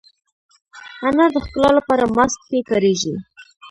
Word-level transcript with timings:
انار 1.07 1.29
د 1.33 1.37
ښکلا 1.45 1.69
لپاره 1.77 2.11
ماسک 2.15 2.39
کې 2.49 2.59
کارېږي. 2.69 3.13